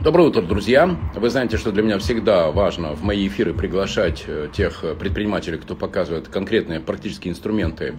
[0.00, 0.96] Доброе утро, друзья!
[1.16, 5.74] Вы знаете, что для меня всегда важно в мои эфиры приглашать э, тех предпринимателей, кто
[5.74, 7.96] показывает конкретные практические инструменты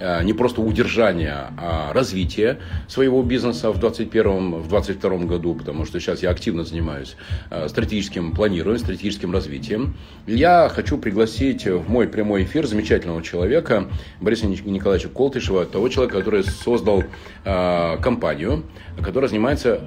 [0.00, 6.00] э, не просто удержания, а развития своего бизнеса в 2021, в 2022 году, потому что
[6.00, 7.16] сейчас я активно занимаюсь
[7.50, 9.94] э, стратегическим планированием, стратегическим развитием.
[10.26, 13.90] Я хочу пригласить в мой прямой эфир замечательного человека,
[14.22, 17.04] Бориса Николаевича Колтышева, того человека, который создал
[17.44, 18.64] компанию,
[19.02, 19.80] которая занимается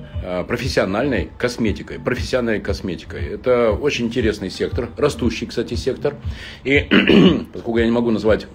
[0.48, 3.28] профессиональной косметикой косметикой, профессиональной косметикой.
[3.28, 6.16] Это очень интересный сектор, растущий, кстати, сектор.
[6.66, 6.82] И
[7.54, 8.48] поскольку я не могу назвать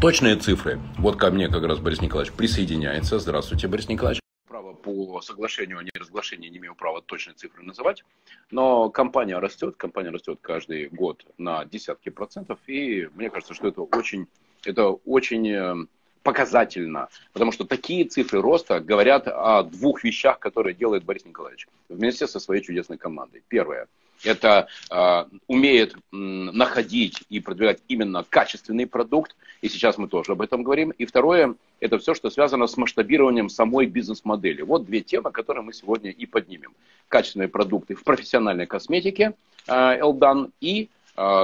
[0.00, 3.18] точные цифры, вот ко мне как раз Борис Николаевич присоединяется.
[3.18, 4.20] Здравствуйте, Борис Николаевич.
[4.48, 8.04] Право по соглашению о неразглашении не имею права точные цифры называть,
[8.52, 13.80] но компания растет, компания растет каждый год на десятки процентов, и мне кажется, что это
[13.80, 14.28] очень,
[14.64, 15.74] это очень э,
[16.22, 22.26] показательно, потому что такие цифры роста говорят о двух вещах, которые делает Борис Николаевич вместе
[22.26, 23.42] со своей чудесной командой.
[23.48, 23.86] Первое–
[24.24, 30.42] это э, умеет м, находить и продвигать именно качественный продукт, и сейчас мы тоже об
[30.42, 30.90] этом говорим.
[30.90, 34.62] И второе– это все, что связано с масштабированием самой бизнес-модели.
[34.62, 36.72] Вот две темы, которые мы сегодня и поднимем.
[37.08, 39.34] Качественные продукты в профессиональной косметике
[39.66, 40.88] э, Элдан и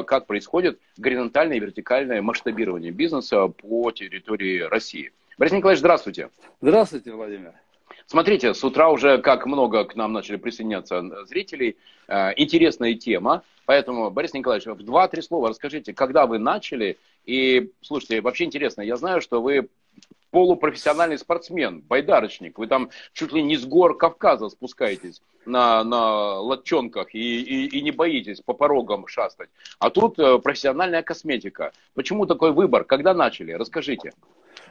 [0.07, 5.13] как происходит горизонтальное и вертикальное масштабирование бизнеса по территории России.
[5.39, 6.31] Борис Николаевич, здравствуйте.
[6.61, 7.55] Здравствуйте, Владимир.
[8.07, 11.77] Смотрите, с утра уже как много к нам начали присоединяться зрителей.
[12.09, 13.43] А, интересная тема.
[13.67, 16.97] Поэтому, Борис Николаевич, в два-три слова расскажите, когда вы начали.
[17.27, 19.69] И, слушайте, вообще интересно, я знаю, что вы
[20.31, 22.59] полупрофессиональный спортсмен, байдарочник.
[22.59, 27.83] Вы там чуть ли не с гор Кавказа спускаетесь на, на лодчонках и, и, и
[27.83, 29.49] не боитесь по порогам шастать.
[29.79, 31.73] А тут э, профессиональная косметика.
[31.95, 32.85] Почему такой выбор?
[32.85, 33.53] Когда начали?
[33.53, 34.13] Расскажите.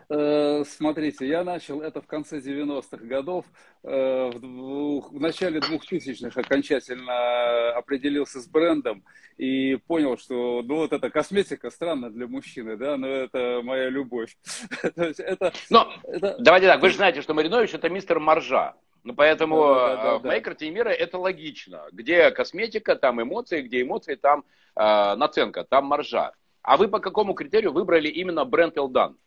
[0.09, 3.45] Э, смотрите, я начал это в конце 90-х годов.
[3.83, 9.03] Э, в начале 2000-х окончательно определился с брендом
[9.37, 14.37] и понял, что ну вот эта косметика странно для мужчины, да, но это моя любовь.
[14.81, 16.35] это, но, это...
[16.39, 18.75] давайте так, вы же знаете, что Маринович это мистер Маржа.
[19.03, 21.83] Ну, поэтому да, да, да, в моей картине мира это логично.
[21.93, 24.43] Где косметика, там эмоции, где эмоции, там
[24.75, 26.33] э, наценка, там маржа.
[26.61, 29.17] А вы по какому критерию выбрали именно бренд Элдан?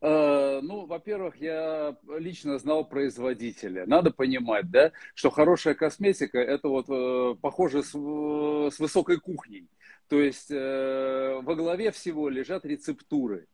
[0.00, 3.86] Э, ну, во-первых, я лично знал производителя.
[3.86, 9.68] Надо понимать, да, что хорошая косметика это вот э, похоже с, с высокой кухней.
[10.08, 13.46] То есть э, во главе всего лежат рецептуры.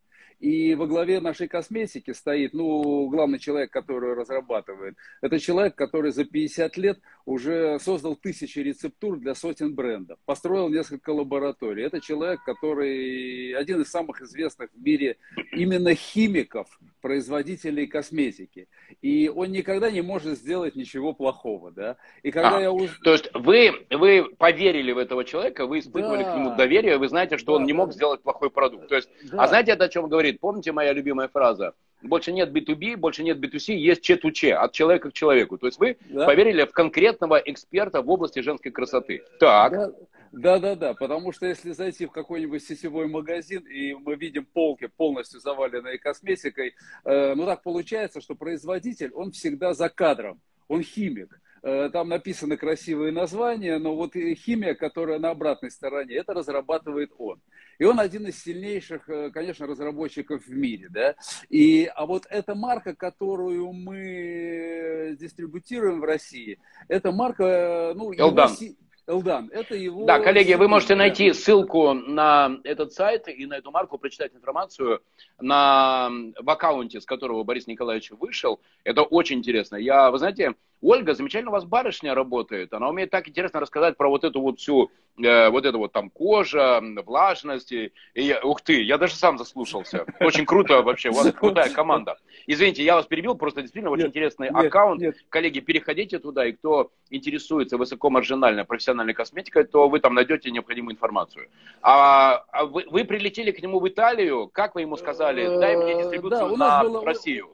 [0.43, 4.97] И во главе нашей косметики стоит, ну, главный человек, который разрабатывает.
[5.21, 11.11] Это человек, который за 50 лет уже создал тысячи рецептур для сотен брендов, построил несколько
[11.11, 11.85] лабораторий.
[11.85, 15.17] Это человек, который один из самых известных в мире
[15.53, 18.69] именно химиков, производителей косметики.
[19.03, 21.97] И он никогда не может сделать ничего плохого, да.
[22.23, 22.91] И когда а, я уз...
[23.03, 26.33] То есть вы, вы поверили в этого человека, вы испытывали да.
[26.33, 27.95] к нему доверие, вы знаете, что да, он не мог да.
[27.95, 28.89] сделать плохой продукт.
[28.89, 29.43] То есть, да.
[29.43, 30.41] А знаете, это о чем говорит?
[30.41, 31.75] Помните моя любимая фраза?
[32.03, 35.59] Больше нет B2B, больше нет B2C, есть C2C, от человека к человеку.
[35.59, 36.27] То есть вы да.
[36.27, 39.23] поверили в конкретного эксперта в области женской красоты.
[39.39, 39.73] Так.
[39.73, 39.93] Да.
[40.33, 44.87] Да, да, да, потому что если зайти в какой-нибудь сетевой магазин, и мы видим полки
[44.87, 51.39] полностью заваленные косметикой, э, ну так получается, что производитель, он всегда за кадром, он химик.
[51.63, 57.41] Э, там написаны красивые названия, но вот химия, которая на обратной стороне, это разрабатывает он.
[57.79, 61.15] И он один из сильнейших, э, конечно, разработчиков в мире, да.
[61.51, 68.57] И, а вот эта марка, которую мы дистрибутируем в России, это марка, э, ну, Элдан.
[68.61, 68.75] Его,
[69.07, 70.05] Элдан, это его...
[70.07, 75.03] Да, коллеги, вы можете найти ссылку на этот сайт и на эту марку, прочитать информацию
[75.41, 78.61] на, в аккаунте, с которого Борис Николаевич вышел.
[78.85, 79.77] Это очень интересно.
[79.77, 82.73] Я, вы знаете, Ольга, замечательно у вас барышня работает.
[82.75, 86.11] Она умеет так интересно рассказать про вот эту вот всю, э, вот эту вот там
[86.11, 87.71] кожа, влажность.
[87.71, 90.07] И, и я, ух ты, я даже сам заслушался.
[90.21, 92.19] Очень круто вообще, у вас крутая команда.
[92.49, 95.01] Извините, я вас перебил, просто действительно очень нет, интересный нет, аккаунт.
[95.01, 95.17] Нет.
[95.29, 101.49] Коллеги, переходите туда, и кто интересуется высокомаржинальной профессиональной косметикой, то вы там найдете необходимую информацию.
[101.81, 105.93] А, а вы, вы прилетели к нему в Италию, как вы ему сказали, дай мне
[105.93, 107.51] э, дистрибуцию да, на Россию?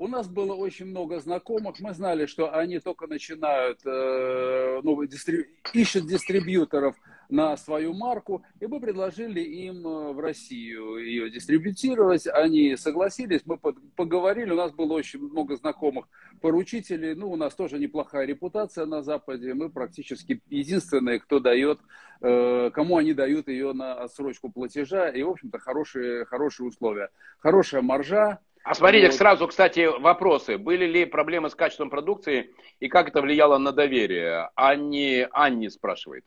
[0.00, 5.44] У нас было очень много знакомых, мы знали, что они только начинают, э, ну, дистри...
[5.74, 6.96] ищут дистрибьюторов
[7.28, 12.26] на свою марку, и мы предложили им э, в Россию ее дистрибутировать.
[12.26, 16.08] Они согласились, мы поговорили, у нас было очень много знакомых
[16.40, 21.78] поручителей, ну, у нас тоже неплохая репутация на Западе, мы практически единственные, кто дает,
[22.22, 27.10] э, кому они дают ее на отсрочку платежа, и, в общем-то, хорошие, хорошие условия.
[27.38, 29.16] Хорошая маржа, А смотрите, вот.
[29.16, 30.58] сразу, кстати, вопросы.
[30.58, 34.50] Были ли проблемы с качеством продукции и как это влияло на доверие?
[34.54, 36.24] Анни, Анни спрашивает.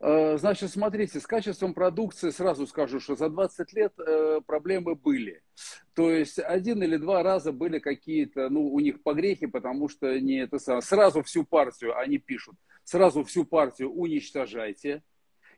[0.00, 5.42] Э, значит, смотрите, с качеством продукции сразу скажу, что за 20 лет э, проблемы были.
[5.94, 10.42] То есть один или два раза были какие-то, ну, у них погрехи, потому что не
[10.42, 10.82] это самое.
[10.82, 15.02] Сразу всю партию они пишут, сразу всю партию уничтожайте.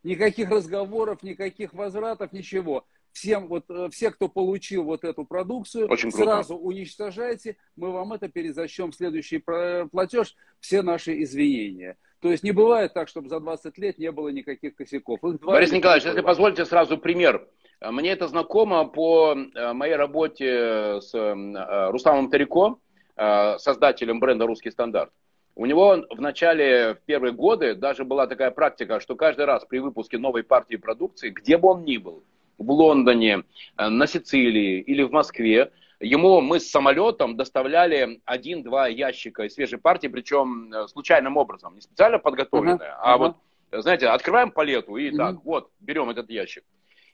[0.02, 2.86] Никаких разговоров, никаких возвратов, ничего
[3.16, 8.28] всем, вот, э, все, кто получил вот эту продукцию, Очень сразу уничтожайте, мы вам это
[8.28, 9.42] перезачем в следующий
[9.90, 11.96] платеж, все наши извинения.
[12.20, 15.20] То есть не бывает так, чтобы за 20 лет не было никаких косяков.
[15.22, 17.48] Борис Николаевич, если позволите сразу пример.
[17.80, 22.78] Мне это знакомо по э, моей работе с э, Русланом Тарико,
[23.16, 25.10] создателем бренда «Русский стандарт».
[25.54, 29.78] У него в начале, в первые годы даже была такая практика, что каждый раз при
[29.78, 32.22] выпуске новой партии продукции, где бы он ни был–
[32.58, 33.44] в Лондоне,
[33.76, 40.08] э, на Сицилии или в Москве, ему мы с самолетом доставляли один-два ящика свежей партии,
[40.08, 43.00] причем э, случайным образом, не специально подготовленная, uh-huh.
[43.00, 43.18] а uh-huh.
[43.18, 43.36] вот,
[43.82, 45.16] знаете, открываем палету и uh-huh.
[45.16, 46.64] так, вот, берем этот ящик.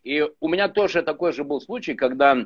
[0.03, 2.37] И у меня тоже такой же был случай, когда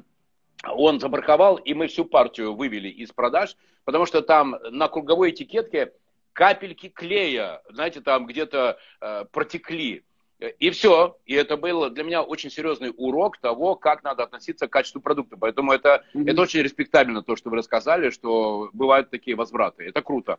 [0.64, 5.92] он забраковал, и мы всю партию вывели из продаж, потому что там на круговой этикетке
[6.32, 10.04] капельки клея, знаете, там где-то э, протекли.
[10.38, 11.16] И все.
[11.24, 15.36] И это был для меня очень серьезный урок того, как надо относиться к качеству продукта.
[15.38, 16.30] Поэтому это, mm-hmm.
[16.30, 19.84] это очень респектабельно, то, что вы рассказали, что бывают такие возвраты.
[19.84, 20.38] Это круто.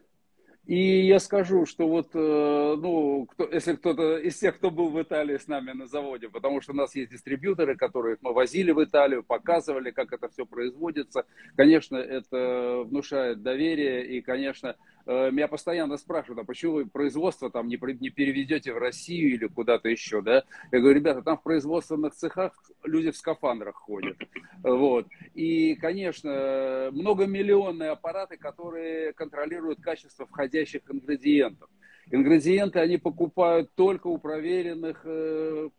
[0.67, 5.01] И я скажу, что вот, э, ну, кто, если кто-то из тех, кто был в
[5.01, 8.83] Италии с нами на заводе, потому что у нас есть дистрибьюторы, которых мы возили в
[8.83, 15.97] Италию, показывали, как это все производится, конечно, это внушает доверие, и, конечно, Э, меня постоянно
[15.97, 20.43] спрашивают, а почему вы производство там не, не переведете в Россию или куда-то еще, да?
[20.71, 24.17] Я говорю, ребята, там в производственных цехах люди в скафандрах ходят,
[24.63, 25.07] вот.
[25.33, 31.69] И, конечно, многомиллионные аппараты, которые контролируют качество входящих ингредиентов.
[32.11, 35.69] Ингредиенты они покупают только у проверенных э,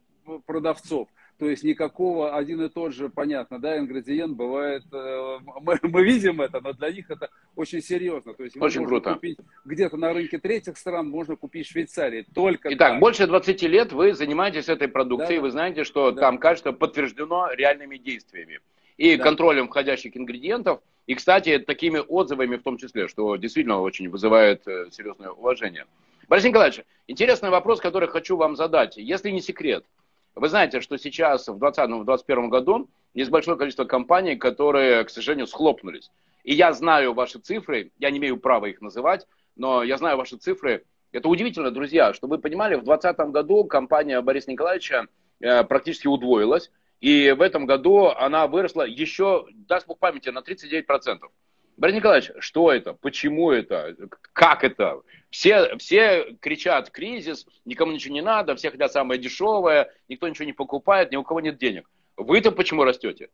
[0.46, 1.08] продавцов.
[1.38, 6.40] То есть никакого один и тот же, понятно, да, ингредиент бывает, э, мы, мы видим
[6.40, 8.34] это, но для них это очень серьезно.
[8.34, 9.14] То есть очень круто.
[9.14, 12.26] купить где-то на рынке третьих стран, можно купить в Швейцарии.
[12.34, 13.00] Только Итак, так.
[13.00, 15.42] больше 20 лет вы занимаетесь этой продукцией, да.
[15.42, 16.22] вы знаете, что да.
[16.22, 18.58] там качество подтверждено реальными действиями
[18.96, 19.22] и да.
[19.22, 20.80] контролем входящих ингредиентов.
[21.06, 25.86] И, кстати, такими отзывами в том числе, что действительно очень вызывает э, серьезное уважение.
[26.28, 28.96] Борис Николаевич, интересный вопрос, который хочу вам задать.
[28.96, 29.84] Если не секрет,
[30.38, 35.46] вы знаете, что сейчас в 2020-2021 ну, году есть большое количество компаний, которые, к сожалению,
[35.46, 36.10] схлопнулись.
[36.44, 39.26] И я знаю ваши цифры, я не имею права их называть,
[39.56, 40.84] но я знаю ваши цифры.
[41.10, 45.08] Это удивительно, друзья, что вы понимали, в 2020 году компания Бориса Николаевича
[45.40, 46.70] э, практически удвоилась.
[47.00, 51.18] И в этом году она выросла еще, даст бог памяти, на 39%.
[51.78, 52.92] Борис Николаевич, что это?
[52.92, 53.94] Почему это?
[54.32, 55.00] Как это?
[55.30, 60.52] Все, все кричат кризис, никому ничего не надо, все хотят самое дешевое, никто ничего не
[60.52, 61.88] покупает, ни у кого нет денег.
[62.16, 63.28] Вы-то почему растете?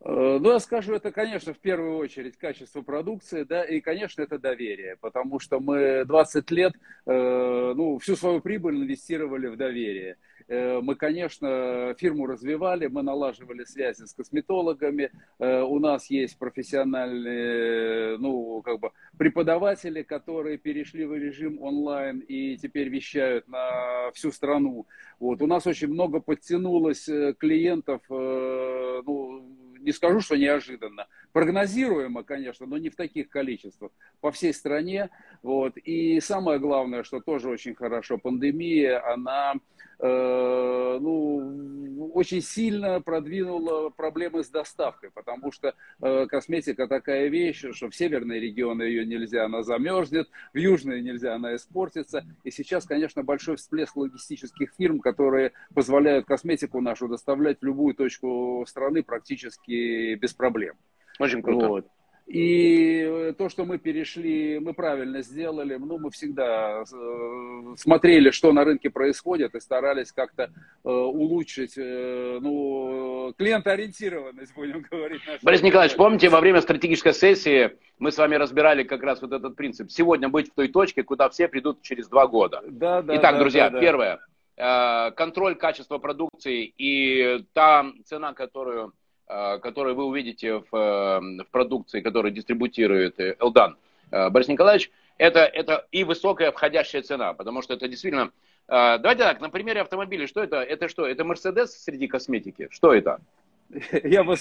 [0.00, 4.40] Э, ну, я скажу, это, конечно, в первую очередь качество продукции, да, и, конечно, это
[4.40, 6.72] доверие, потому что мы 20 лет,
[7.06, 10.16] э, ну, всю свою прибыль инвестировали в доверие.
[10.48, 18.16] Э, мы, конечно, фирму развивали, мы налаживали связи с косметологами, э, у нас есть профессиональные,
[18.18, 24.86] ну, как бы, преподаватели, которые перешли в режим онлайн и теперь вещают на всю страну.
[25.20, 25.42] Вот.
[25.42, 32.78] У нас очень много подтянулось э, клиентов, ну, не скажу, что неожиданно, прогнозируемо, конечно, но
[32.78, 35.10] не в таких количествах по всей стране.
[35.42, 35.76] Вот.
[35.76, 39.54] И самое главное, что тоже очень хорошо, пандемия, она
[40.00, 41.78] ну,
[42.18, 48.40] очень сильно продвинула проблемы с доставкой, потому что э, косметика такая вещь, что в северные
[48.40, 52.24] регионы ее нельзя, она замерзнет, в южные нельзя, она испортится.
[52.44, 58.64] И сейчас, конечно, большой всплеск логистических фирм, которые позволяют косметику нашу доставлять в любую точку
[58.66, 60.76] страны практически без проблем.
[61.18, 61.68] Очень круто.
[61.68, 61.86] Вот.
[62.28, 65.76] И то, что мы перешли, мы правильно сделали.
[65.76, 70.42] Ну, мы всегда э, смотрели, что на рынке происходит, и старались как-то
[70.84, 75.22] э, улучшить э, ну, клиентоориентированность, будем говорить.
[75.42, 79.56] Борис Николаевич, помните, во время стратегической сессии мы с вами разбирали как раз вот этот
[79.56, 79.90] принцип.
[79.90, 82.62] Сегодня быть в той точке, куда все придут через два года.
[82.68, 83.80] Да, да, Итак, да, друзья, да, да.
[83.80, 84.18] первое.
[84.58, 88.92] Э, контроль качества продукции и та цена, которую
[89.28, 93.76] Э, который вы увидите в, э, в продукции, которую дистрибутирует э, Элдан
[94.10, 98.32] Борис Николаевич, это, это и высокая входящая цена, потому что это действительно...
[98.66, 100.62] Давайте так, на примере автомобиля, что это?
[100.62, 101.06] Это что?
[101.06, 102.68] Это Мерседес среди косметики?
[102.70, 103.20] Что это?
[104.02, 104.34] Я бы,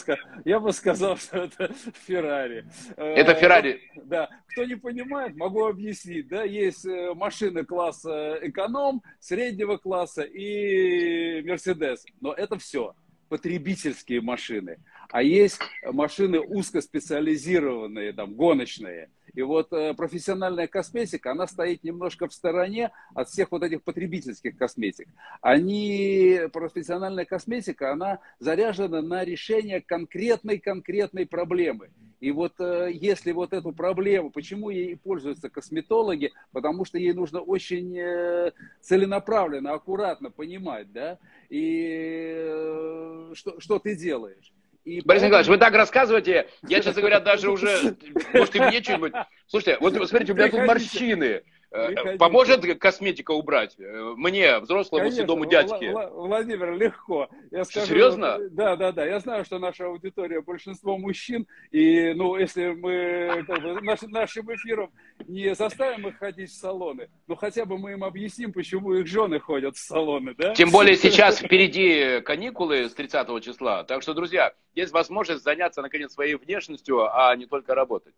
[0.46, 1.70] я бы сказал, что это
[2.06, 2.63] Феррари.
[2.96, 3.82] Это Феррари.
[4.06, 4.29] Да.
[4.51, 6.29] Кто не понимает, могу объяснить.
[6.29, 12.06] Да, есть машины класса эконом, среднего класса и Мерседес.
[12.22, 12.96] Но это все
[13.27, 14.77] потребительские машины.
[15.10, 19.10] А есть машины узкоспециализированные, там, гоночные.
[19.34, 24.57] И вот э, профессиональная косметика, она стоит немножко в стороне от всех вот этих потребительских
[24.57, 25.07] косметик.
[25.41, 31.91] Они, профессиональная косметика, она заряжена на решение конкретной-конкретной проблемы.
[32.19, 37.41] И вот э, если вот эту проблему, почему ей пользуются косметологи, потому что ей нужно
[37.41, 41.19] очень э, целенаправленно, аккуратно понимать, да,
[41.50, 44.51] и э, что, что ты делаешь.
[44.84, 45.22] И Борис.
[45.22, 47.98] Николаевич, вы так рассказываете, я, честно говоря, даже уже,
[48.34, 49.13] может, и мне что-нибудь...
[49.48, 51.44] Слушайте, вот смотрите, у меня тут морщины.
[51.69, 52.09] Приходите.
[52.15, 53.75] Э, поможет косметика убрать?
[53.77, 55.91] Э, мне, взрослому Конечно, седому дядьке.
[55.91, 57.27] Владимир, легко.
[57.51, 58.38] Я скажу, Серьезно?
[58.51, 59.05] Да, да, да.
[59.05, 61.45] Я знаю, что наша аудитория большинство мужчин.
[61.71, 64.91] И, ну, если мы как бы, наш, нашим эфиром
[65.27, 69.39] не заставим их ходить в салоны, ну, хотя бы мы им объясним, почему их жены
[69.39, 70.53] ходят в салоны, да?
[70.55, 73.83] Тем более сейчас впереди каникулы с 30 числа.
[73.83, 78.13] Так что, друзья, есть возможность заняться, наконец, своей внешностью, а не только работать.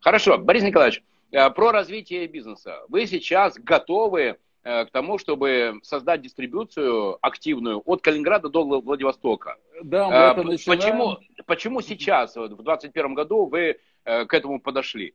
[0.00, 0.38] Хорошо.
[0.38, 1.15] Борис Николаевич, Э,
[1.54, 2.82] про развитие бизнеса.
[2.88, 9.56] Вы сейчас готовы э, к тому, чтобы создать дистрибуцию активную от Калининграда до Владивостока.
[9.82, 10.80] Да, мы э, это начинаем.
[10.80, 11.16] Почему,
[11.46, 15.14] почему сейчас, в 2021 году, вы к этому подошли?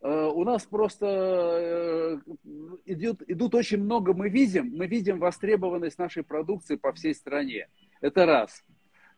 [0.00, 2.20] У нас просто
[2.84, 7.68] идет, идут очень много, мы видим, мы видим востребованность нашей продукции по всей стране.
[8.02, 8.62] Это раз.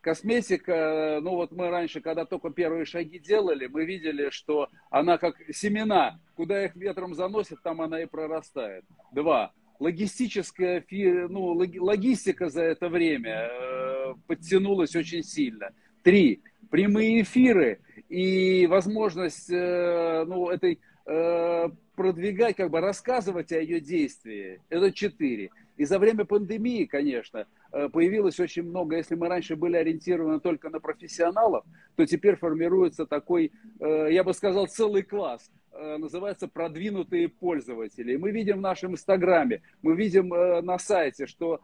[0.06, 5.34] Косметика, ну вот мы раньше, когда только первые шаги делали, мы видели, что она как
[5.52, 8.84] семена, куда их ветром заносит, там она и прорастает.
[9.10, 9.52] Два.
[9.80, 10.84] Логистическая,
[11.28, 15.70] ну, логистика за это время э, подтянулась очень сильно.
[16.04, 16.40] Три.
[16.70, 24.60] Прямые эфиры и возможность э, ну, этой э, продвигать, как бы рассказывать о ее действии.
[24.68, 25.50] Это четыре.
[25.76, 30.70] И за время пандемии, конечно, э, появилось очень много, если мы раньше были ориентированы только
[30.70, 31.64] на профессионалов,
[31.96, 38.16] то теперь формируется такой, э, я бы сказал, целый класс э, называется продвинутые пользователи.
[38.16, 41.60] Мы видим в нашем инстаграме, мы видим на сайте, что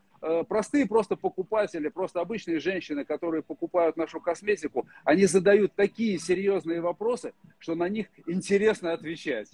[0.49, 7.33] простые просто покупатели, просто обычные женщины, которые покупают нашу косметику, они задают такие серьезные вопросы,
[7.59, 9.51] что на них интересно отвечать.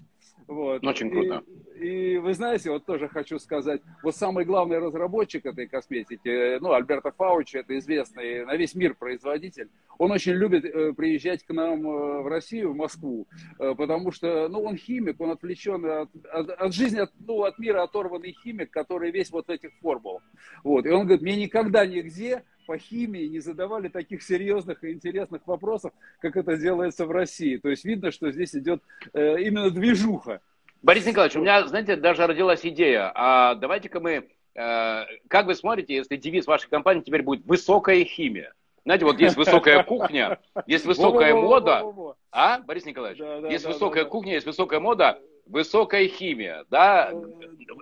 [0.46, 0.84] Вот.
[0.86, 1.44] Очень круто.
[1.78, 6.72] И, и вы знаете, вот тоже хочу сказать, вот самый главный разработчик этой косметики, ну,
[6.72, 11.86] Альберто Фаучи, это известный на весь мир производитель, он очень любит э, приезжать к нам
[11.86, 13.26] э, в Россию, в Москву,
[13.58, 17.58] э, потому что, ну, он химик, он отвлечен от, от, от жизни, от, ну, от
[17.58, 20.22] мира оторванный химик, который весь вот в этих формулах.
[20.64, 20.86] Вот.
[20.86, 25.92] И он говорит, мне никогда нигде по химии не задавали таких серьезных и интересных вопросов,
[26.20, 27.56] как это делается в России.
[27.56, 28.82] То есть видно, что здесь идет
[29.14, 30.40] э, именно движуха.
[30.82, 33.10] Борис Николаевич, у меня, знаете, даже родилась идея.
[33.14, 38.52] А давайте-ка мы, э, как вы смотрите, если девиз вашей компании теперь будет «высокая химия»?
[38.84, 41.84] Знаете, вот есть высокая кухня, есть высокая мода.
[42.30, 43.20] А, Борис Николаевич?
[43.50, 47.10] Есть высокая кухня, есть высокая мода, высокая химия, да?
[47.12, 47.22] Э,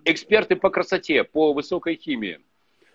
[0.05, 2.41] Эксперты по красоте, по высокой химии.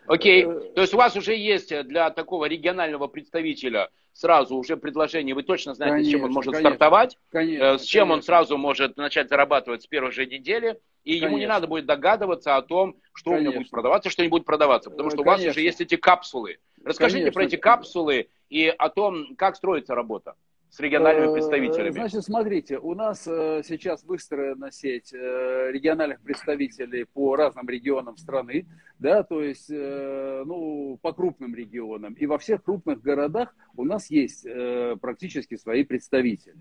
[0.07, 5.33] Окей, э, то есть у вас уже есть для такого регионального представителя сразу уже предложение,
[5.35, 8.13] вы точно знаете, конечно, с чем он может конечно, стартовать, конечно, э, с чем конечно.
[8.13, 11.27] он сразу может начать зарабатывать с первой же недели, и конечно.
[11.27, 13.49] ему не надо будет догадываться о том, что конечно.
[13.49, 15.43] у него будет продаваться, что не будет продаваться, потому что конечно.
[15.43, 16.57] у вас уже есть эти капсулы.
[16.83, 17.33] Расскажите конечно.
[17.33, 20.35] про эти капсулы и о том, как строится работа
[20.71, 21.91] с региональными э, представителями?
[21.91, 28.65] Значит, смотрите, у нас э, сейчас выстроена сеть э, региональных представителей по разным регионам страны,
[28.97, 32.13] да, то есть, ну, по крупным регионам.
[32.13, 34.47] И во всех крупных городах у нас есть
[35.01, 36.55] практически свои представители.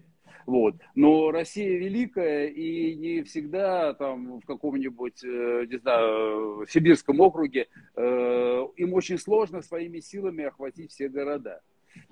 [0.47, 0.76] Вот.
[0.95, 9.19] Но Россия великая, и не всегда там в каком-нибудь, не знаю, сибирском округе им очень
[9.19, 11.61] сложно своими силами охватить все города.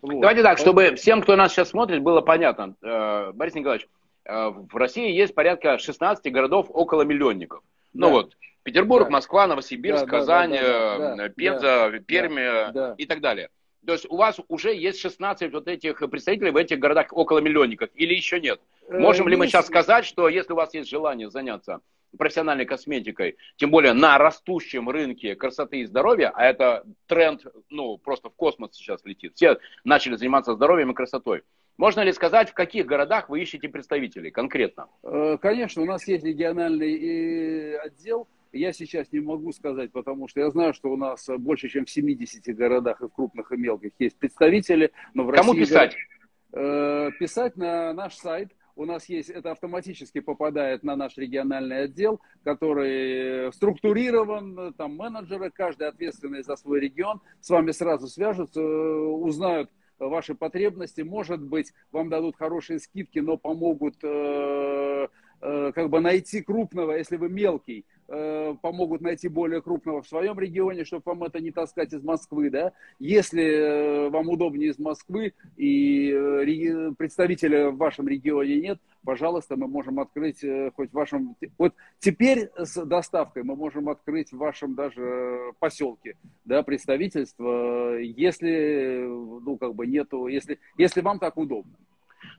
[0.03, 0.21] Вот.
[0.21, 2.75] Давайте так, чтобы всем, кто нас сейчас смотрит, было понятно.
[2.83, 3.89] Э, Борис Николаевич,
[4.25, 7.63] э, в России есть порядка 16 городов около миллионников.
[7.93, 8.07] Ну да.
[8.07, 9.11] Ну вот, Петербург, да.
[9.11, 13.51] Москва, Новосибирск, да, Казань, да, да, да, да, Пенза, да, Пермь да, и так далее.
[13.87, 17.89] То есть у вас уже есть 16 вот этих представителей в этих городах около миллионников
[17.95, 18.61] или еще нет?
[18.91, 21.81] Можем ли мы сейчас сказать, что если у вас есть желание заняться
[22.17, 28.31] профессиональной косметикой, тем более на растущем рынке красоты и здоровья, а это тренд, ну, просто
[28.31, 29.33] в космос сейчас летит.
[29.35, 31.43] Все начали заниматься здоровьем и красотой.
[31.77, 34.89] Можно ли сказать, в каких городах вы ищете представителей конкретно?
[35.05, 40.41] Э, конечно, у нас есть региональный э, отдел, я сейчас не могу сказать, потому что
[40.41, 43.93] я знаю, что у нас больше, чем в 70 городах и в крупных и мелких
[43.99, 44.91] есть представители.
[45.15, 45.97] Но в Кому России писать?
[46.53, 48.51] Э, писать на наш сайт.
[48.79, 55.89] У нас есть, это автоматически попадает на наш региональный отдел, который структурирован, там менеджеры, каждый
[55.89, 59.69] ответственный за свой регион, с вами сразу свяжутся, узнают
[59.99, 65.09] ваши потребности, может быть, вам дадут хорошие скидки, но помогут э,
[65.41, 70.39] э, как бы найти крупного, если вы мелкий, Э, помогут найти более крупного в своем
[70.39, 72.73] регионе, чтобы вам это не таскать из Москвы, да.
[72.99, 79.69] Если э, вам удобнее из Москвы и э, представителя в вашем регионе нет, пожалуйста, мы
[79.69, 81.37] можем открыть хоть в вашем...
[81.59, 89.59] Вот теперь с доставкой мы можем открыть в вашем даже поселке, да, представительство, если, ну,
[89.59, 91.75] как бы нету, если, если вам так удобно.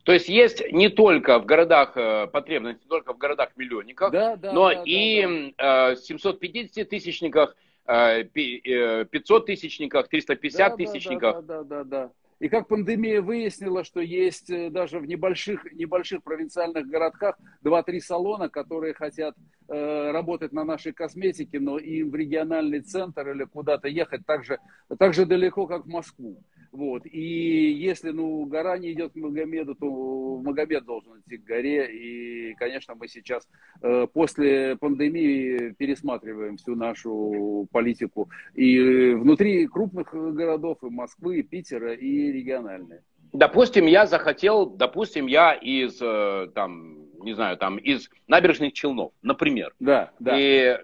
[0.04, 4.54] То есть есть не только в городах э, потребность, не только в городах-миллионниках, да, да,
[4.54, 5.94] но да, и да, да.
[5.94, 7.56] 750-тысячниках,
[7.88, 11.46] 500-тысячниках, 350-тысячниках.
[11.46, 12.12] Да, да, да, да, да.
[12.40, 18.48] И как пандемия выяснила, что есть э, даже в небольших, небольших провинциальных городках 2-3 салона,
[18.48, 19.36] которые хотят
[19.68, 24.60] э, работать на нашей косметике, но им в региональный центр или куда-то ехать так же,
[24.98, 26.42] так же далеко, как в Москву.
[26.72, 27.06] Вот.
[27.06, 31.90] И если ну, гора не идет к Магомеду, то Магомед должен идти к горе.
[31.92, 33.48] И, конечно, мы сейчас
[33.82, 41.94] э, после пандемии пересматриваем всю нашу политику и внутри крупных городов, и Москвы, и Питера,
[41.94, 43.04] и региональные.
[43.32, 49.74] Допустим, я захотел, допустим, я из э, там не знаю, там из набережных Челнов, например.
[49.80, 50.40] Да, да.
[50.40, 50.80] И э,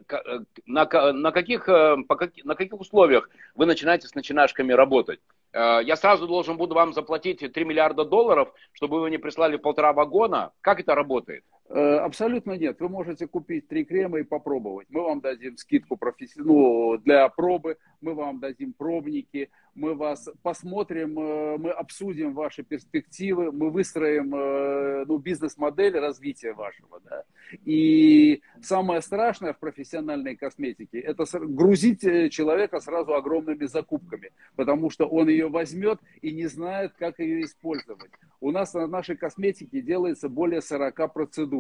[0.65, 5.20] на, на, каких, э, по как, на каких условиях вы начинаете с начинашками работать?
[5.55, 9.93] Э, я сразу должен буду вам заплатить 3 миллиарда долларов, чтобы вы мне прислали полтора
[9.93, 10.51] вагона.
[10.62, 11.45] Как это работает?
[11.67, 12.79] Э, абсолютно нет.
[12.79, 14.88] Вы можете купить три крема и попробовать.
[14.89, 16.39] Мы вам дадим скидку професси...
[16.39, 23.51] ну, для пробы, мы вам дадим пробники, мы вас посмотрим, э, мы обсудим ваши перспективы,
[23.51, 27.01] мы выстроим э, ну, бизнес-модель развития вашего.
[27.03, 27.24] Да.
[27.65, 35.30] И самое страшное в профессиональной косметике– это грузить человека сразу огромными закупками, потому что он
[35.30, 38.12] ее возьмет и не знает, как ее использовать.
[38.39, 41.55] У нас на нашей косметике делается более 40 процедур.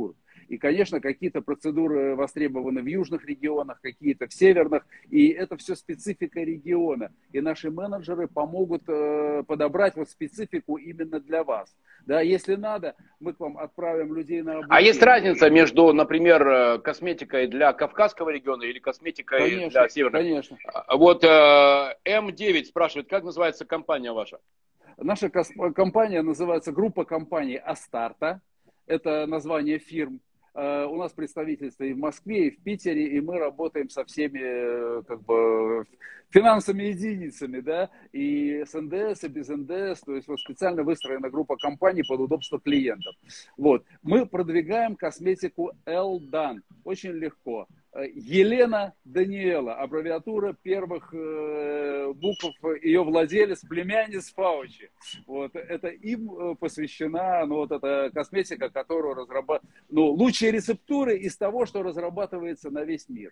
[0.47, 4.85] И, конечно, какие-то процедуры востребованы в южных регионах, какие-то в северных.
[5.09, 7.11] И это все специфика региона.
[7.31, 11.75] И наши менеджеры помогут э, подобрать вот специфику именно для вас.
[12.05, 14.77] Да, если надо, мы к вам отправим людей на обучение.
[14.77, 20.23] А есть разница между, например, э, косметикой для Кавказского региона или косметикой конечно, для Северного?
[20.23, 20.57] Конечно.
[20.65, 21.27] А, вот э,
[22.05, 24.37] М9 спрашивает, как называется компания ваша?
[24.97, 28.41] Наша компания называется группа компаний Астарта.
[28.87, 30.21] Это название фирм.
[30.55, 34.39] Э, у нас представительство и в Москве, и в Питере, и мы работаем со всеми
[34.41, 35.85] э, как бы,
[36.29, 41.57] финансовыми единицами, да, и с НДС, и без НДС, то есть вот специально выстроена группа
[41.57, 43.15] компаний под удобство клиентов.
[43.57, 43.83] Вот.
[44.01, 46.59] Мы продвигаем косметику L-Dan.
[46.85, 47.67] Очень легко.
[48.13, 52.43] Елена Даниэла, аббревиатура первых э, букв
[52.81, 54.91] ее владелец, племянниц Фаучи.
[55.25, 61.37] Вот, это им э, посвящена ну, вот эта косметика, которую разрабатывают, ну, лучшие рецептуры из
[61.37, 63.31] того, что разрабатывается на весь мир.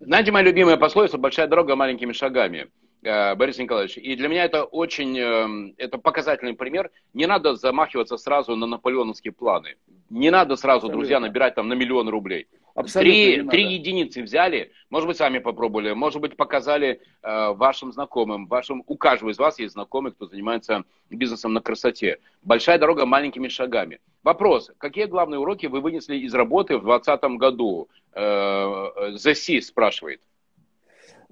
[0.00, 2.68] Знаете, моя любимая пословица «большая дорога маленькими шагами».
[3.02, 3.96] Э, Борис Николаевич.
[3.96, 6.90] И для меня это очень, э, это показательный пример.
[7.14, 9.76] Не надо замахиваться сразу на наполеоновские планы.
[10.10, 12.48] Не надо сразу, друзья, набирать там на миллион рублей.
[12.74, 18.46] Абсолютно три, три единицы взяли, может быть, сами попробовали, может быть, показали э, вашим знакомым,
[18.46, 22.18] вашим, у каждого из вас есть знакомый, кто занимается бизнесом на красоте.
[22.42, 24.00] Большая дорога маленькими шагами.
[24.22, 27.88] Вопрос, какие главные уроки вы вынесли из работы в 2020 году?
[28.12, 30.20] Э, The спрашивает.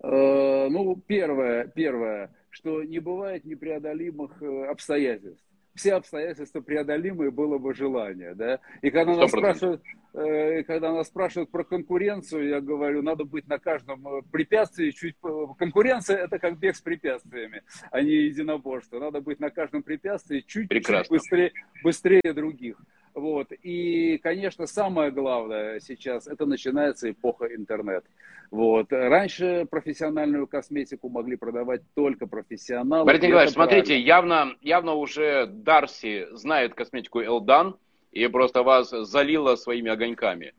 [0.03, 5.45] Э, ну, первое, первое, что не бывает непреодолимых э, обстоятельств
[5.77, 8.61] все обстоятельства преодолимые было бы желание, да.
[8.83, 9.83] И когда нас спрашивают,
[10.15, 15.17] э, когда нас спрашивают про конкуренцию, я говорю, надо быть на каждом э, препятствии чуть...
[15.59, 18.99] Конкуренция это как бег с препятствиями, а не единоборство.
[18.99, 22.77] Надо быть на каждом препятствии чуть-чуть быстрее, быстрее других.
[23.17, 23.51] Вот.
[23.63, 28.05] И, конечно, самое главное сейчас, это начинается эпоха интернет.
[28.51, 28.93] Вот.
[28.93, 33.07] Раньше профессиональную косметику могли продавать только профессионалы.
[33.07, 37.79] Борис Николаевич, смотрите, явно, явно уже Дарси знает косметику Элдан,
[38.13, 40.53] и просто вас залило своими огоньками.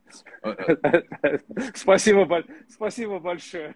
[1.76, 3.76] Спасибо, спасибо большое.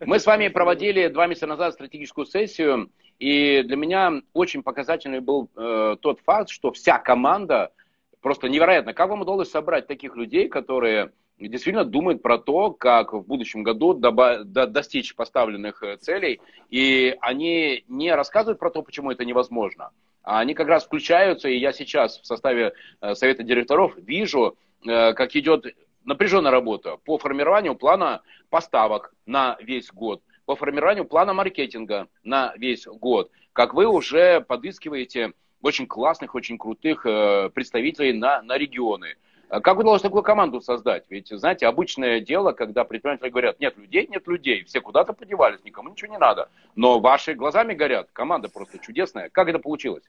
[0.00, 5.48] Мы с вами проводили два месяца назад стратегическую сессию, и для меня очень показательный был
[5.56, 7.70] э, тот факт, что вся команда
[8.24, 8.94] Просто невероятно.
[8.94, 13.92] Как вам удалось собрать таких людей, которые действительно думают про то, как в будущем году
[13.92, 19.90] достичь поставленных э, целей, и они не рассказывают про то, почему это невозможно,
[20.22, 24.56] а они как раз включаются, и я сейчас в составе э, совета директоров вижу,
[24.86, 25.66] э, как идет
[26.06, 32.86] напряженная работа по формированию плана поставок на весь год, по формированию плана маркетинга на весь
[32.86, 35.34] год, как вы уже подыскиваете
[35.64, 39.16] очень классных, очень крутых э, представителей на, на регионы.
[39.48, 41.04] А как удалось такую команду создать?
[41.10, 45.90] Ведь, знаете, обычное дело, когда предприниматели говорят, нет людей, нет людей, все куда-то подевались, никому
[45.90, 46.48] ничего не надо.
[46.76, 49.28] Но ваши глазами горят, команда просто чудесная.
[49.28, 50.04] Как это получилось?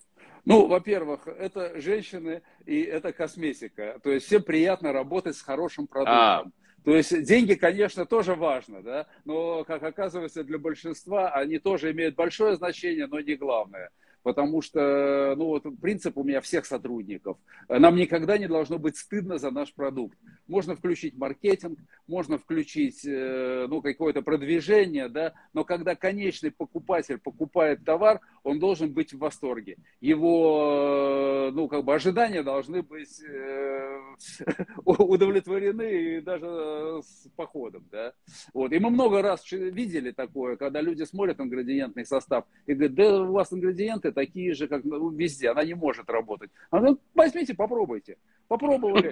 [0.45, 3.99] Ну, во-первых, это женщины и это косметика.
[4.03, 6.15] То есть всем приятно работать с хорошим продуктом.
[6.15, 6.45] А.
[6.83, 12.15] То есть деньги, конечно, тоже важно, да, но, как оказывается, для большинства они тоже имеют
[12.15, 13.89] большое значение, но не главное
[14.25, 17.37] потому что, ну вот принцип у меня всех сотрудников.
[17.69, 20.17] Нам никогда не должно быть стыдно за наш продукт.
[20.47, 27.85] Можно включить маркетинг, можно включить, э, ну, какое-то продвижение, да, но когда конечный покупатель покупает
[27.85, 29.77] товар, он должен быть в восторге.
[30.01, 33.99] Его, э, ну, как бы ожидания должны быть э,
[34.85, 38.13] удовлетворены и даже с походом, да.
[38.53, 38.71] Вот.
[38.71, 43.33] И мы много раз видели такое, когда люди смотрят ингредиентный состав и говорят, да у
[43.33, 46.49] вас ингредиенты такие же, как везде, она не может работать.
[46.71, 48.17] Она говорит, возьмите, попробуйте.
[48.47, 49.11] Попробовали,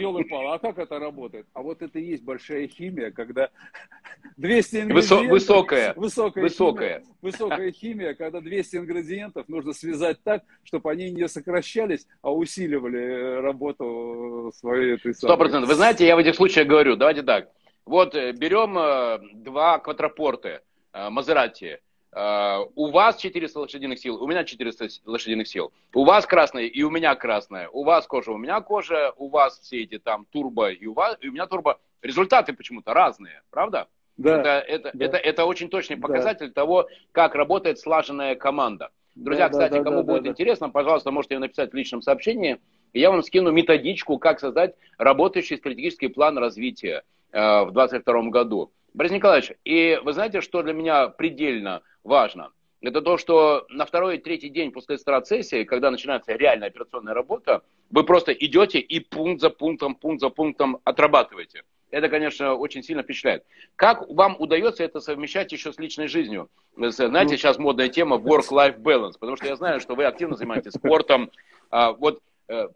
[0.00, 1.46] елы пал, а как это работает?
[1.52, 3.50] А вот это и есть большая химия, когда
[4.36, 5.30] 200 ингредиентов...
[5.30, 5.94] Высокая.
[5.94, 6.42] Высокая.
[6.42, 6.98] Высокая.
[7.00, 13.40] Химия, высокая химия, когда 200 ингредиентов нужно связать так, чтобы они не сокращались, а усиливали
[13.40, 15.68] работу своей этой Сто процентов.
[15.68, 17.50] Вы знаете, я в этих случаях говорю, давайте так.
[17.84, 20.60] Вот э, берем э, два квадрапорты
[20.92, 21.80] э, Мазерати
[22.12, 25.72] у вас 400 лошадиных сил, у меня 400 лошадиных сил.
[25.94, 27.68] У вас красная и у меня красная.
[27.68, 29.12] У вас кожа, у меня кожа.
[29.16, 31.78] У вас все эти там турбо и у вас, и у меня турбо.
[32.02, 33.86] Результаты почему-то разные, правда?
[34.16, 34.40] Да.
[34.40, 35.04] Это, это, да.
[35.04, 36.52] это, это очень точный показатель да.
[36.52, 38.90] того, как работает слаженная команда.
[39.14, 42.58] Друзья, да, кстати, да, кому да, будет да, интересно, пожалуйста, можете написать в личном сообщении.
[42.92, 48.72] И я вам скину методичку, как создать работающий стратегический план развития э, в 2022 году.
[48.94, 52.50] Борис Николаевич, и вы знаете, что для меня предельно важно.
[52.80, 57.62] Это то, что на второй и третий день после страцессии, когда начинается реальная операционная работа,
[57.90, 61.64] вы просто идете и пункт за пунктом, пункт за пунктом отрабатываете.
[61.90, 63.44] Это, конечно, очень сильно впечатляет.
[63.76, 66.48] Как вам удается это совмещать еще с личной жизнью?
[66.76, 71.30] Знаете, сейчас модная тема work-life balance, потому что я знаю, что вы активно занимаетесь спортом.
[71.70, 72.20] А, вот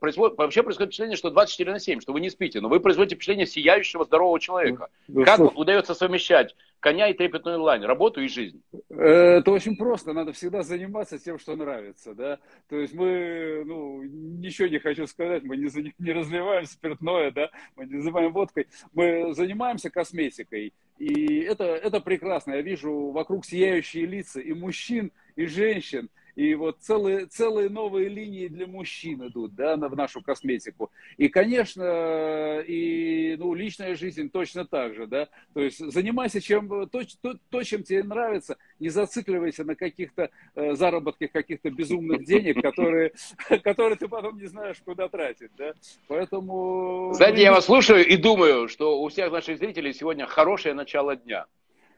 [0.00, 3.16] происходит, вообще происходит впечатление, что 24 на 7, что вы не спите, но вы производите
[3.16, 4.88] впечатление сияющего здорового человека.
[5.08, 5.48] Ну, как что?
[5.48, 8.62] удается совмещать коня и трепетную лань, работу и жизнь?
[8.90, 12.38] Это очень просто, надо всегда заниматься тем, что нравится, да.
[12.68, 17.86] То есть мы, ну, ничего не хочу сказать, мы не, не разливаем спиртное, да, мы
[17.86, 22.52] не называем водкой, мы занимаемся косметикой, и это, это прекрасно.
[22.52, 28.48] Я вижу вокруг сияющие лица и мужчин, и женщин, и вот целые, целые новые линии
[28.48, 30.90] для мужчин идут, да, в нашу косметику.
[31.16, 37.02] И, конечно, и, ну, личная жизнь точно так же, да, то есть занимайся чем, то,
[37.22, 43.12] то, то чем тебе нравится, не зацикливайся на каких-то э, заработках каких-то безумных денег, которые,
[43.62, 45.74] которые ты потом не знаешь, куда тратить, да,
[46.08, 47.12] поэтому...
[47.14, 51.46] Знаете, я вас слушаю и думаю, что у всех наших зрителей сегодня хорошее начало дня.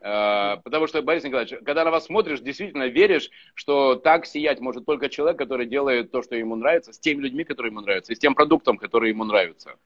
[0.01, 4.87] Э, потому что, Борис Николаевич, когда на вас смотришь, действительно веришь, что так сиять может
[4.87, 8.17] только человек, который делает то, что ему нравится, с теми людьми, которые ему нравятся, и
[8.17, 9.77] с тем продуктом, который ему нравится.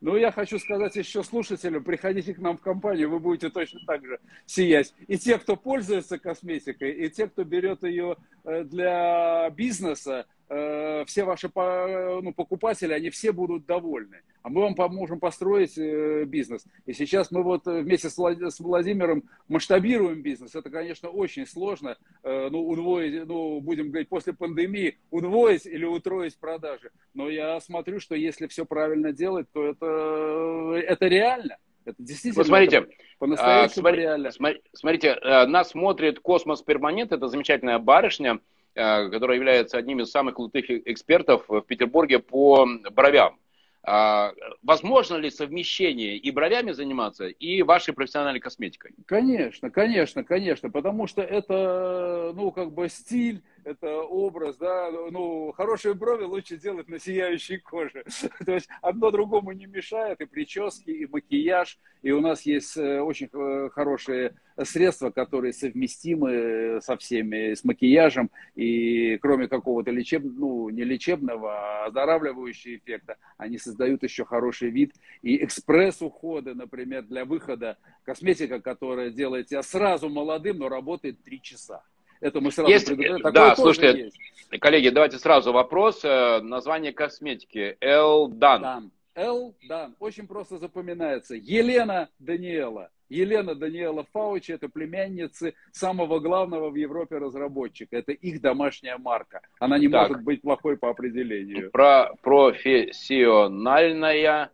[0.00, 4.04] Ну, я хочу сказать еще слушателям, приходите к нам в компанию, вы будете точно так
[4.06, 4.94] же сиять.
[5.08, 11.22] И те, кто пользуется косметикой, и те, кто берет ее э, для бизнеса, Э, все
[11.22, 14.22] ваши ну, покупатели, они все будут довольны.
[14.42, 16.66] А мы вам поможем построить э, бизнес.
[16.86, 20.56] И сейчас мы вот вместе с Владимиром масштабируем бизнес.
[20.56, 21.96] Это, конечно, очень сложно.
[22.24, 26.90] Э, ну, удвоить, ну, будем говорить, после пандемии удвоить или утроить продажи.
[27.14, 31.58] Но я смотрю, что если все правильно делать, то это, это реально.
[31.84, 32.88] Это действительно вот смотрите,
[33.20, 34.30] по-настоящему а, реально.
[34.72, 40.70] Смотрите, нас смотрит Космос Перманент, это замечательная барышня, Э, который является одним из самых крутых
[40.70, 43.38] экспертов в Петербурге по бровям.
[43.82, 48.92] А, возможно ли совмещение и бровями заниматься, и вашей профессиональной косметикой?
[49.06, 55.94] Конечно, конечно, конечно, потому что это, ну, как бы стиль, это образ, да, ну, хорошие
[55.94, 58.04] брови лучше делать на сияющей коже.
[58.44, 63.00] То есть одно другому не мешает, и прически, и макияж, и у нас есть э,
[63.00, 70.68] очень э, хорошие средства, которые совместимы со всеми, с макияжем, и кроме какого-то лечебного, ну,
[70.68, 74.94] не лечебного, а оздоравливающего эффекта, они создают еще хороший вид.
[75.22, 81.82] И экспресс-уходы, например, для выхода, косметика, которая делает тебя сразу молодым, но работает 3 часа.
[82.20, 84.16] Это мы сразу есть, Такое да, слушайте, есть.
[84.60, 86.04] коллеги, давайте сразу вопрос.
[86.04, 87.76] Э, название косметики.
[87.80, 88.92] Элдан.
[89.14, 89.96] Элдан.
[89.98, 91.34] Очень просто запоминается.
[91.34, 92.90] Елена Даниэла.
[93.08, 97.96] Елена Даниэла Фаучи– это племянницы самого главного в Европе разработчика.
[97.96, 99.40] Это их домашняя марка.
[99.58, 100.10] Она не так.
[100.10, 101.70] может быть плохой по определению.
[101.70, 104.50] Про профессиональная.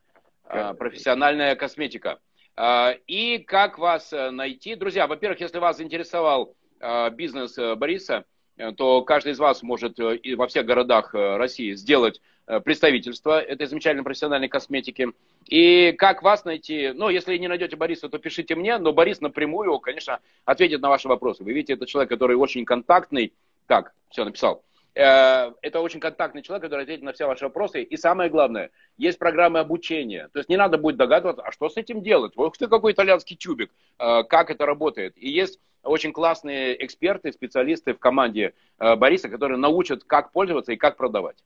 [0.49, 2.21] Э, профессиональная косметика.
[2.57, 4.77] Э, и как вас найти?
[4.77, 6.55] Друзья, во-первых, если вас заинтересовал
[7.13, 8.25] бизнес Бориса,
[8.77, 14.49] то каждый из вас может во всех городах России сделать Э, представительства этой замечательной профессиональной
[14.49, 15.09] косметики.
[15.47, 16.93] И как вас найти?
[16.95, 21.09] Ну, если не найдете Бориса, то пишите мне, но Борис напрямую, конечно, ответит на ваши
[21.09, 21.43] вопросы.
[21.43, 23.33] Вы видите, это человек, который очень контактный.
[23.67, 24.63] Так, все, написал.
[24.95, 27.83] Э, это очень контактный человек, который ответит на все ваши вопросы.
[27.83, 30.29] И самое главное, есть программы обучения.
[30.33, 32.37] То есть не надо будет догадываться, а что с этим делать?
[32.37, 33.73] Ух ты, какой итальянский тюбик.
[33.99, 35.15] Э, как это работает?
[35.17, 40.97] И есть очень классные эксперты, специалисты в команде Бориса, которые научат, как пользоваться и как
[40.97, 41.37] продавать.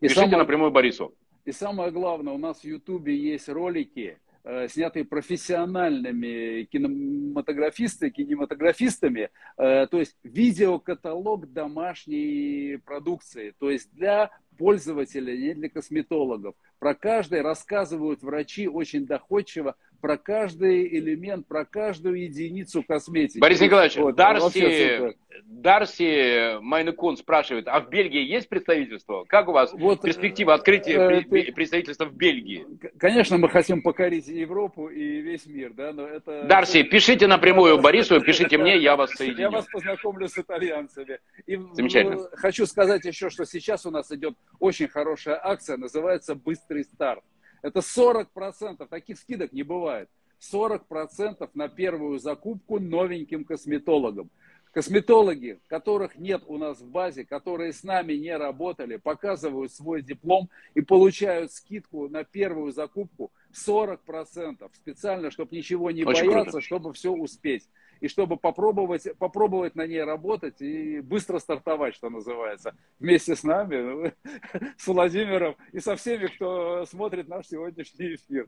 [0.00, 1.14] И Пишите самое, напрямую Борису.
[1.44, 9.86] И самое главное, у нас в Ютубе есть ролики, э, снятые профессиональными кинематографистами, кинематографистами, э,
[9.86, 16.54] то есть видеокаталог домашней продукции, то есть для пользователя, не для косметологов.
[16.78, 23.38] Про каждый рассказывают врачи очень доходчиво, про каждый элемент, про каждую единицу косметики.
[23.38, 29.24] Борис Николаевич, вот, Дарси, Дарси Майнекун спрашивает, а в Бельгии есть представительство?
[29.24, 32.66] Как у вас вот, перспектива открытия э, ты, представительства в Бельгии?
[32.98, 35.72] Конечно, мы хотим покорить Европу и весь мир.
[35.74, 36.44] Да, но это...
[36.44, 39.40] Дарси, пишите напрямую Борису, пишите мне, я вас соединю.
[39.40, 41.18] Я вас познакомлю с итальянцами.
[41.46, 42.28] И Замечательно.
[42.32, 47.22] Хочу сказать еще, что сейчас у нас идет очень хорошая акция, называется «Быстрый старт».
[47.66, 50.08] Это 40%, таких скидок не бывает.
[50.52, 54.30] 40% на первую закупку новеньким косметологам.
[54.76, 60.50] Косметологи, которых нет у нас в базе, которые с нами не работали, показывают свой диплом
[60.74, 64.70] и получают скидку на первую закупку 40%.
[64.74, 66.60] Специально, чтобы ничего не Очень бояться, круто.
[66.60, 67.66] чтобы все успеть.
[68.00, 72.76] И чтобы попробовать, попробовать на ней работать и быстро стартовать, что называется.
[72.98, 74.12] Вместе с нами,
[74.76, 78.46] с Владимиром и со всеми, кто смотрит наш сегодняшний эфир.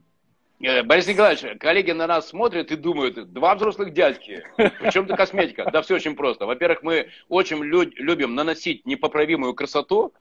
[0.60, 5.70] Э, Борис Николаевич, коллеги на нас смотрят и думают, два взрослых дядьки, причем-то косметика.
[5.70, 6.46] Да все очень просто.
[6.46, 10.12] Во-первых, мы очень лю- любим наносить непоправимую красоту.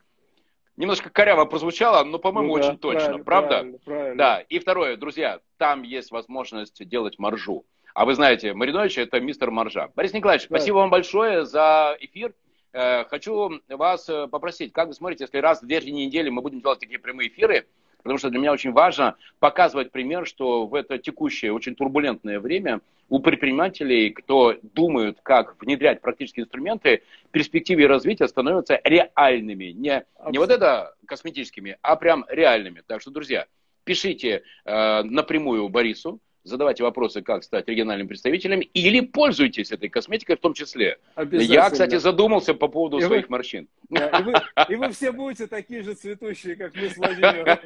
[0.76, 3.18] Немножко коряво прозвучало, но, по-моему, ну, да, очень точно.
[3.24, 3.50] Правда?
[3.50, 4.16] Правильно, правильно.
[4.16, 4.40] Да.
[4.42, 7.66] И второе, друзья, там есть возможность делать маржу.
[7.96, 9.90] А вы знаете, Маринович это мистер Маржа.
[9.96, 10.56] Борис Николаевич, да.
[10.56, 12.36] спасибо вам большое за эфир.
[12.74, 16.62] Э, хочу вас э, попросить, как вы смотрите, если раз в две недели мы будем
[16.62, 17.68] делать такие прямые эфиры,
[18.08, 22.80] потому что для меня очень важно показывать пример, что в это текущее, очень турбулентное время
[23.10, 29.66] у предпринимателей, кто думают, как внедрять практические инструменты, перспективы развития становятся реальными.
[29.66, 32.82] Не, не вот это косметическими, а прям реальными.
[32.88, 33.46] Так что, друзья,
[33.84, 40.40] пишите э, напрямую Борису, задавайте вопросы, как стать региональным представителем, или пользуйтесь этой косметикой в
[40.40, 40.98] том числе.
[41.32, 43.68] Я, кстати, задумался по поводу и своих вы, морщин.
[43.90, 44.34] Да, и, вы,
[44.70, 47.60] и вы все будете такие же цветущие, как мы с Владимиром.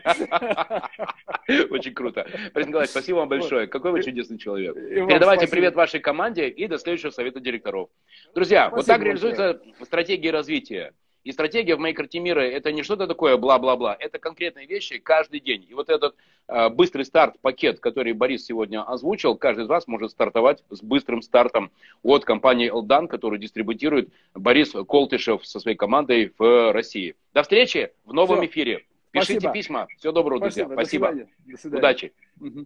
[1.71, 2.27] Очень круто.
[2.53, 3.67] Борис Николаевич, спасибо вам большое.
[3.67, 4.75] Какой вы чудесный человек.
[4.75, 7.89] Передавайте привет вашей команде и до следующего совета директоров.
[8.33, 10.93] Друзья, вот так реализуется стратегия развития.
[11.23, 15.39] И стратегия в моей карте мира это не что-то такое бла-бла-бла, это конкретные вещи каждый
[15.39, 15.65] день.
[15.69, 16.15] И вот этот
[16.47, 21.21] э, быстрый старт пакет, который Борис сегодня озвучил, каждый из вас может стартовать с быстрым
[21.21, 27.15] стартом от компании Элдан, которую дистрибутирует Борис Колтышев со своей командой в России.
[27.33, 28.47] До встречи в новом Все.
[28.47, 28.85] эфире.
[29.11, 29.53] Пишите Спасибо.
[29.53, 29.87] письма.
[29.97, 30.69] Всего доброго, Спасибо.
[30.69, 30.83] друзья.
[30.83, 31.11] Спасибо.
[31.11, 32.13] До, До Удачи.
[32.39, 32.65] Угу.